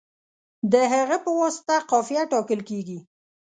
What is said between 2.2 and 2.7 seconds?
ټاکل